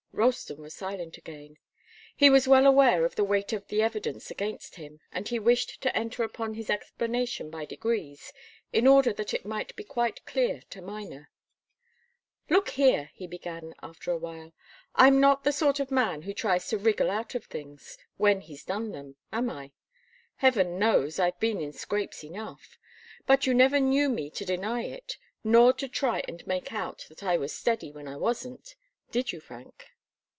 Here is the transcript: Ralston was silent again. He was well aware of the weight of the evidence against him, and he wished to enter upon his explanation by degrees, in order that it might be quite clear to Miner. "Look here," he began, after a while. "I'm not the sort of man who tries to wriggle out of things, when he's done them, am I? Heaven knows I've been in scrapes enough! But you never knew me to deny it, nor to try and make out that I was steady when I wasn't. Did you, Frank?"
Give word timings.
Ralston 0.13 0.61
was 0.61 0.75
silent 0.75 1.17
again. 1.17 1.57
He 2.15 2.29
was 2.29 2.47
well 2.47 2.67
aware 2.67 3.05
of 3.05 3.15
the 3.15 3.23
weight 3.23 3.53
of 3.53 3.65
the 3.69 3.81
evidence 3.81 4.29
against 4.29 4.75
him, 4.75 4.99
and 5.11 5.27
he 5.27 5.39
wished 5.39 5.81
to 5.81 5.97
enter 5.97 6.21
upon 6.21 6.53
his 6.53 6.69
explanation 6.69 7.49
by 7.49 7.65
degrees, 7.65 8.31
in 8.71 8.85
order 8.85 9.13
that 9.13 9.33
it 9.33 9.47
might 9.47 9.75
be 9.75 9.83
quite 9.83 10.23
clear 10.25 10.61
to 10.69 10.79
Miner. 10.81 11.31
"Look 12.51 12.69
here," 12.71 13.09
he 13.15 13.25
began, 13.25 13.73
after 13.81 14.11
a 14.11 14.17
while. 14.17 14.53
"I'm 14.93 15.19
not 15.19 15.43
the 15.43 15.51
sort 15.53 15.79
of 15.79 15.89
man 15.89 16.21
who 16.21 16.35
tries 16.35 16.67
to 16.67 16.77
wriggle 16.77 17.09
out 17.09 17.33
of 17.33 17.45
things, 17.45 17.97
when 18.17 18.41
he's 18.41 18.63
done 18.65 18.91
them, 18.91 19.15
am 19.33 19.49
I? 19.49 19.71
Heaven 20.35 20.77
knows 20.77 21.17
I've 21.17 21.39
been 21.39 21.59
in 21.59 21.73
scrapes 21.73 22.23
enough! 22.23 22.77
But 23.25 23.47
you 23.47 23.55
never 23.55 23.79
knew 23.79 24.07
me 24.07 24.29
to 24.31 24.45
deny 24.45 24.83
it, 24.83 25.17
nor 25.43 25.73
to 25.73 25.87
try 25.87 26.21
and 26.27 26.45
make 26.45 26.71
out 26.73 27.05
that 27.09 27.23
I 27.23 27.37
was 27.37 27.55
steady 27.55 27.91
when 27.91 28.07
I 28.07 28.17
wasn't. 28.17 28.75
Did 29.09 29.31
you, 29.31 29.39
Frank?" 29.39 29.87